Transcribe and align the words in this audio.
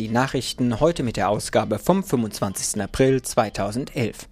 Die 0.00 0.08
Nachrichten 0.08 0.80
heute 0.80 1.02
mit 1.02 1.18
der 1.18 1.28
Ausgabe 1.28 1.78
vom 1.78 2.02
25. 2.02 2.80
April 2.80 3.20
2011. 3.20 4.30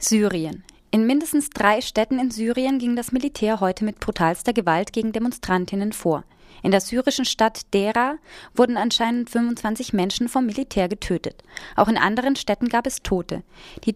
Syrien. 0.00 0.64
In 0.90 1.06
mindestens 1.06 1.48
drei 1.50 1.80
Städten 1.80 2.18
in 2.18 2.32
Syrien 2.32 2.80
ging 2.80 2.96
das 2.96 3.12
Militär 3.12 3.60
heute 3.60 3.84
mit 3.84 4.00
brutalster 4.00 4.52
Gewalt 4.52 4.92
gegen 4.92 5.12
Demonstrantinnen 5.12 5.92
vor. 5.92 6.24
In 6.62 6.70
der 6.70 6.80
syrischen 6.80 7.24
Stadt 7.24 7.72
Dera 7.72 8.16
wurden 8.54 8.76
anscheinend 8.76 9.30
25 9.30 9.92
Menschen 9.92 10.28
vom 10.28 10.46
Militär 10.46 10.88
getötet. 10.88 11.42
Auch 11.76 11.88
in 11.88 11.96
anderen 11.96 12.36
Städten 12.36 12.68
gab 12.68 12.86
es 12.86 13.02
Tote. 13.02 13.42
Die, 13.84 13.94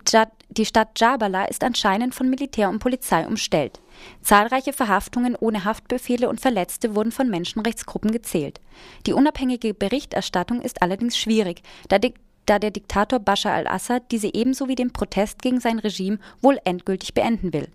die 0.50 0.64
Stadt 0.66 0.98
Jabala 0.98 1.46
ist 1.46 1.64
anscheinend 1.64 2.14
von 2.14 2.30
Militär 2.30 2.68
und 2.68 2.78
Polizei 2.78 3.26
umstellt. 3.26 3.80
Zahlreiche 4.22 4.72
Verhaftungen 4.72 5.36
ohne 5.36 5.64
Haftbefehle 5.64 6.28
und 6.28 6.40
Verletzte 6.40 6.94
wurden 6.94 7.12
von 7.12 7.28
Menschenrechtsgruppen 7.28 8.12
gezählt. 8.12 8.60
Die 9.06 9.12
unabhängige 9.12 9.74
Berichterstattung 9.74 10.62
ist 10.62 10.82
allerdings 10.82 11.18
schwierig, 11.18 11.62
da 11.88 11.98
da 12.46 12.58
der 12.58 12.70
Diktator 12.70 13.20
Bashar 13.20 13.54
al-Assad 13.54 14.10
diese 14.10 14.32
ebenso 14.32 14.68
wie 14.68 14.74
den 14.74 14.92
Protest 14.92 15.42
gegen 15.42 15.60
sein 15.60 15.78
Regime 15.78 16.18
wohl 16.40 16.58
endgültig 16.64 17.14
beenden 17.14 17.52
will. 17.52 17.68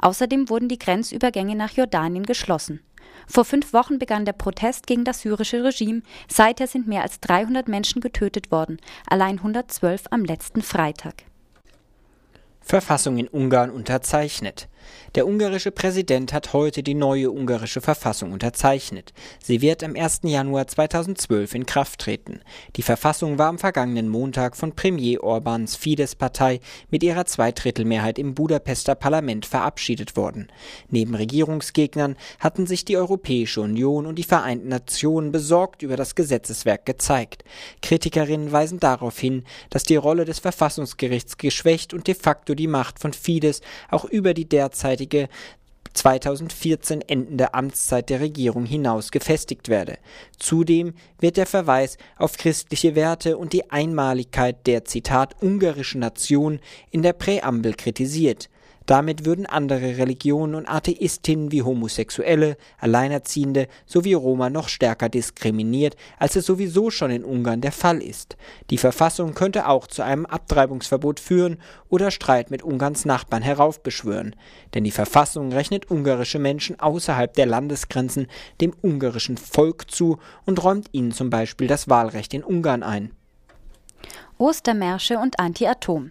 Außerdem 0.00 0.48
wurden 0.48 0.68
die 0.68 0.78
Grenzübergänge 0.78 1.56
nach 1.56 1.72
Jordanien 1.72 2.24
geschlossen. 2.24 2.80
Vor 3.26 3.44
fünf 3.44 3.72
Wochen 3.72 3.98
begann 3.98 4.24
der 4.24 4.32
Protest 4.32 4.86
gegen 4.86 5.04
das 5.04 5.20
syrische 5.20 5.64
Regime. 5.64 6.02
Seither 6.28 6.66
sind 6.66 6.86
mehr 6.86 7.02
als 7.02 7.20
300 7.20 7.68
Menschen 7.68 8.00
getötet 8.00 8.50
worden, 8.50 8.78
allein 9.06 9.38
112 9.38 10.04
am 10.10 10.24
letzten 10.24 10.62
Freitag. 10.62 11.24
Verfassung 12.60 13.18
in 13.18 13.28
Ungarn 13.28 13.70
unterzeichnet. 13.70 14.68
Der 15.14 15.28
ungarische 15.28 15.70
Präsident 15.70 16.32
hat 16.32 16.52
heute 16.52 16.82
die 16.82 16.94
neue 16.94 17.30
ungarische 17.30 17.80
Verfassung 17.80 18.32
unterzeichnet. 18.32 19.12
Sie 19.40 19.62
wird 19.62 19.84
am 19.84 19.94
1. 19.94 20.20
Januar 20.24 20.66
2012 20.66 21.54
in 21.54 21.66
Kraft 21.66 22.00
treten. 22.00 22.40
Die 22.74 22.82
Verfassung 22.82 23.38
war 23.38 23.46
am 23.46 23.58
vergangenen 23.58 24.08
Montag 24.08 24.56
von 24.56 24.74
Premier 24.74 25.22
Orbans 25.22 25.76
Fidesz-Partei 25.76 26.58
mit 26.90 27.04
ihrer 27.04 27.26
Zweidrittelmehrheit 27.26 28.18
im 28.18 28.34
Budapester 28.34 28.96
Parlament 28.96 29.46
verabschiedet 29.46 30.16
worden. 30.16 30.48
Neben 30.90 31.14
Regierungsgegnern 31.14 32.16
hatten 32.40 32.66
sich 32.66 32.84
die 32.84 32.96
Europäische 32.96 33.60
Union 33.60 34.06
und 34.06 34.16
die 34.16 34.24
Vereinten 34.24 34.68
Nationen 34.68 35.30
besorgt 35.30 35.82
über 35.82 35.96
das 35.96 36.16
Gesetzeswerk 36.16 36.86
gezeigt. 36.86 37.44
Kritikerinnen 37.82 38.50
weisen 38.50 38.80
darauf 38.80 39.16
hin, 39.16 39.44
dass 39.70 39.84
die 39.84 39.96
Rolle 39.96 40.24
des 40.24 40.40
Verfassungsgerichts 40.40 41.38
geschwächt 41.38 41.94
und 41.94 42.08
de 42.08 42.16
facto 42.16 42.56
die 42.56 42.66
Macht 42.66 42.98
von 42.98 43.12
Fidesz 43.12 43.60
auch 43.90 44.04
über 44.04 44.34
die 44.34 44.48
derzeit 44.48 44.73
derzeitige 44.74 45.28
2014 45.92 47.02
endende 47.02 47.54
Amtszeit 47.54 48.10
der 48.10 48.18
Regierung 48.18 48.66
hinaus 48.66 49.12
gefestigt 49.12 49.68
werde. 49.68 49.98
Zudem 50.40 50.94
wird 51.20 51.36
der 51.36 51.46
Verweis 51.46 51.98
auf 52.16 52.36
christliche 52.36 52.96
Werte 52.96 53.38
und 53.38 53.52
die 53.52 53.70
Einmaligkeit 53.70 54.66
der 54.66 54.84
Zitat 54.84 55.40
ungarischen 55.40 56.00
Nation 56.00 56.58
in 56.90 57.02
der 57.02 57.12
Präambel 57.12 57.74
kritisiert. 57.74 58.48
Damit 58.86 59.24
würden 59.24 59.46
andere 59.46 59.96
Religionen 59.96 60.54
und 60.54 60.68
Atheistinnen 60.68 61.50
wie 61.52 61.62
Homosexuelle, 61.62 62.58
Alleinerziehende 62.78 63.68
sowie 63.86 64.12
Roma 64.12 64.50
noch 64.50 64.68
stärker 64.68 65.08
diskriminiert, 65.08 65.96
als 66.18 66.36
es 66.36 66.44
sowieso 66.44 66.90
schon 66.90 67.10
in 67.10 67.24
Ungarn 67.24 67.62
der 67.62 67.72
Fall 67.72 68.02
ist. 68.02 68.36
Die 68.68 68.78
Verfassung 68.78 69.32
könnte 69.34 69.68
auch 69.68 69.86
zu 69.86 70.02
einem 70.02 70.26
Abtreibungsverbot 70.26 71.18
führen 71.18 71.58
oder 71.88 72.10
Streit 72.10 72.50
mit 72.50 72.62
Ungarns 72.62 73.06
Nachbarn 73.06 73.42
heraufbeschwören. 73.42 74.36
Denn 74.74 74.84
die 74.84 74.90
Verfassung 74.90 75.52
rechnet 75.52 75.90
ungarische 75.90 76.38
Menschen 76.38 76.78
außerhalb 76.78 77.32
der 77.32 77.46
Landesgrenzen 77.46 78.26
dem 78.60 78.74
ungarischen 78.82 79.38
Volk 79.38 79.90
zu 79.90 80.18
und 80.44 80.62
räumt 80.62 80.88
ihnen 80.92 81.12
zum 81.12 81.30
Beispiel 81.30 81.68
das 81.68 81.88
Wahlrecht 81.88 82.34
in 82.34 82.44
Ungarn 82.44 82.82
ein. 82.82 83.12
Ostermärsche 84.36 85.18
und 85.18 85.38
Anti-Atom. 85.38 86.10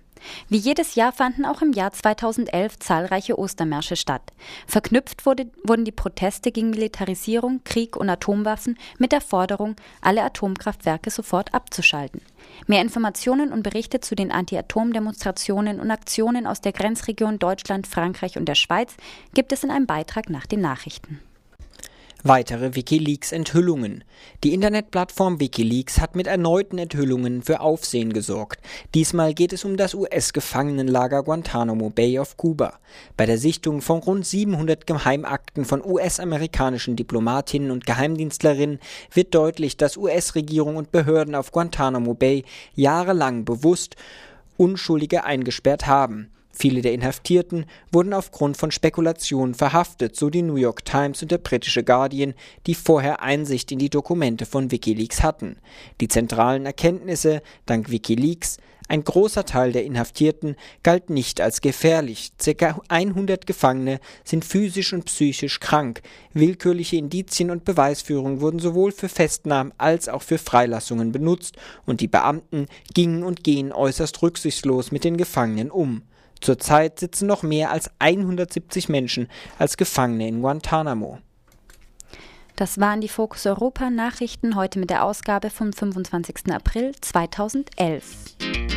Wie 0.50 0.58
jedes 0.58 0.96
Jahr 0.96 1.12
fanden 1.12 1.46
auch 1.46 1.62
im 1.62 1.74
Jahr 1.74 1.92
2011 1.92 2.80
zahlreiche 2.80 3.38
Ostermärsche 3.38 3.96
statt. 3.96 4.22
Verknüpft 4.68 5.26
wurde, 5.26 5.48
wurden 5.64 5.86
die 5.86 5.92
Proteste 5.92 6.52
gegen 6.52 6.72
Militarisierung, 6.72 7.62
Krieg 7.64 7.96
und 7.96 8.10
Atomwaffen 8.10 8.78
mit 8.98 9.12
der 9.12 9.22
Forderung, 9.22 9.76
alle 10.02 10.24
Atomkraftwerke 10.24 11.10
sofort 11.10 11.54
abzuschalten. 11.54 12.22
Mehr 12.68 12.82
Informationen 12.82 13.52
und 13.52 13.64
Berichte 13.64 14.00
zu 14.00 14.16
den 14.16 14.32
Anti-Atom-Demonstrationen 14.32 15.80
und 15.80 15.92
Aktionen 15.92 16.48
aus 16.48 16.62
der 16.62 16.72
Grenzregion 16.72 17.40
Deutschland, 17.40 17.88
Frankreich 17.88 18.38
und 18.38 18.46
der 18.46 18.56
Schweiz 18.56 18.96
gibt 19.34 19.52
es 19.52 19.64
in 19.64 19.72
einem 19.72 19.88
Beitrag 19.88 20.30
nach 20.30 20.46
den 20.46 20.62
Nachrichten. 20.62 21.20
Weitere 22.26 22.74
Wikileaks-Enthüllungen. 22.74 24.06
Die 24.46 24.54
Internetplattform 24.54 25.42
Wikileaks 25.42 26.00
hat 26.00 26.16
mit 26.16 26.26
erneuten 26.26 26.78
Enthüllungen 26.78 27.42
für 27.42 27.60
Aufsehen 27.60 28.14
gesorgt. 28.14 28.62
Diesmal 28.96 29.34
geht 29.34 29.52
es 29.52 29.66
um 29.66 29.76
das 29.76 29.94
US-Gefangenenlager 29.94 31.22
Guantanamo 31.22 31.90
Bay 31.90 32.20
auf 32.20 32.38
Kuba. 32.38 32.80
Bei 33.18 33.26
der 33.26 33.38
Sichtung 33.38 33.82
von 33.82 34.00
rund 34.00 34.26
700 34.26 34.88
Geheimakten 34.88 35.66
von 35.66 35.84
US-amerikanischen 35.84 36.96
Diplomatinnen 36.96 37.72
und 37.72 37.86
Geheimdienstlerinnen 37.86 38.80
wird 39.14 39.36
deutlich, 39.36 39.76
dass 39.76 39.98
US-Regierung 39.98 40.78
und 40.78 40.94
Behörden 40.94 41.36
auf 41.36 41.52
Guantanamo 41.52 42.14
Bay 42.14 42.46
jahrelang 42.74 43.44
bewusst 43.44 43.98
Unschuldige 44.56 45.26
eingesperrt 45.26 45.88
haben. 45.88 46.33
Viele 46.56 46.82
der 46.82 46.94
Inhaftierten 46.94 47.66
wurden 47.92 48.14
aufgrund 48.14 48.58
von 48.58 48.72
Spekulationen 48.72 49.56
verhaftet, 49.56 50.16
so 50.16 50.30
die 50.30 50.44
New 50.44 50.56
York 50.56 50.86
Times 50.86 51.22
und 51.24 51.32
der 51.32 51.40
britische 51.40 51.84
Guardian, 51.84 52.36
die 52.68 52.76
vorher 52.76 53.22
Einsicht 53.22 53.72
in 53.72 53.80
die 53.80 53.90
Dokumente 53.90 54.46
von 54.46 54.70
Wikileaks 54.70 55.24
hatten. 55.24 55.58
Die 56.00 56.08
zentralen 56.08 56.66
Erkenntnisse 56.66 57.42
dank 57.66 57.90
Wikileaks 57.90 58.58
ein 58.90 59.04
großer 59.04 59.46
Teil 59.46 59.72
der 59.72 59.86
Inhaftierten 59.86 60.56
galt 60.84 61.10
nicht 61.10 61.40
als 61.40 61.62
gefährlich. 61.62 62.34
Circa 62.40 62.82
100 62.90 63.48
Gefangene 63.48 64.00
sind 64.26 64.44
physisch 64.44 64.94
und 64.94 65.06
psychisch 65.06 65.60
krank. 65.60 66.02
Willkürliche 66.34 66.98
Indizien 66.98 67.50
und 67.50 67.64
Beweisführung 67.64 68.42
wurden 68.42 68.60
sowohl 68.60 68.92
für 68.92 69.10
Festnahmen 69.10 69.74
als 69.78 70.10
auch 70.10 70.22
für 70.22 70.38
Freilassungen 70.38 71.12
benutzt 71.12 71.56
und 71.86 72.02
die 72.02 72.08
Beamten 72.08 72.68
gingen 72.94 73.24
und 73.24 73.44
gehen 73.44 73.72
äußerst 73.72 74.22
rücksichtslos 74.22 74.92
mit 74.92 75.06
den 75.06 75.18
Gefangenen 75.18 75.72
um. 75.72 76.04
Zurzeit 76.44 77.00
sitzen 77.00 77.28
noch 77.28 77.42
mehr 77.42 77.72
als 77.72 77.90
170 78.00 78.90
Menschen 78.90 79.30
als 79.58 79.78
Gefangene 79.78 80.28
in 80.28 80.42
Guantanamo. 80.42 81.20
Das 82.56 82.80
waren 82.80 83.02
die 83.02 83.10
Fokus 83.10 83.48
Europa 83.48 83.90
Nachrichten 83.90 84.56
heute 84.56 84.78
mit 84.78 84.92
der 84.92 85.04
Ausgabe 85.04 85.50
vom 85.50 85.74
25. 85.74 86.54
April 86.54 86.94
2011. 87.02 88.73